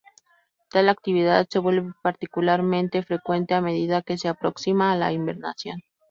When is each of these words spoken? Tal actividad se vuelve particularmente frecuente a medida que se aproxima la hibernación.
Tal 0.71 0.89
actividad 0.89 1.45
se 1.47 1.59
vuelve 1.59 1.93
particularmente 2.01 3.03
frecuente 3.03 3.53
a 3.53 3.61
medida 3.61 4.01
que 4.01 4.17
se 4.17 4.29
aproxima 4.29 4.95
la 4.95 5.13
hibernación. 5.13 5.83